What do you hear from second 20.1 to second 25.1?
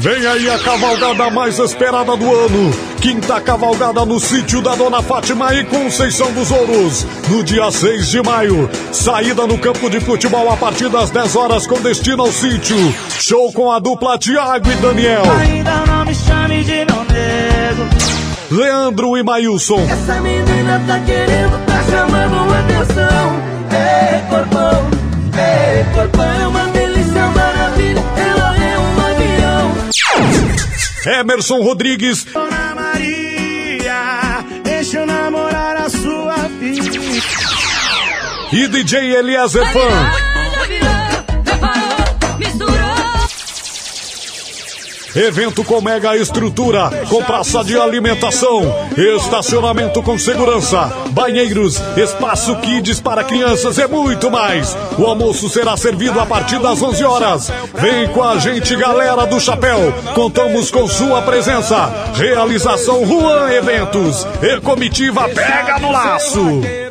menina tá querendo, tá chamando atenção. Ei, corpão,